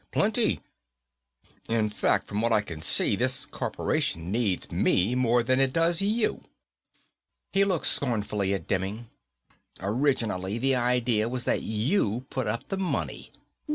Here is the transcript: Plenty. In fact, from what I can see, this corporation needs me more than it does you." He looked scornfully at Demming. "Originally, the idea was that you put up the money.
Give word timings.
Plenty. 0.11 0.59
In 1.69 1.87
fact, 1.89 2.27
from 2.27 2.41
what 2.41 2.51
I 2.51 2.61
can 2.61 2.81
see, 2.81 3.15
this 3.15 3.45
corporation 3.45 4.31
needs 4.31 4.71
me 4.71 5.13
more 5.13 5.43
than 5.43 5.59
it 5.59 5.71
does 5.73 6.01
you." 6.01 6.41
He 7.53 7.63
looked 7.63 7.85
scornfully 7.85 8.51
at 8.55 8.67
Demming. 8.67 9.11
"Originally, 9.79 10.57
the 10.57 10.73
idea 10.75 11.29
was 11.29 11.43
that 11.43 11.61
you 11.61 12.25
put 12.31 12.47
up 12.47 12.67
the 12.69 12.77
money. 12.77 13.31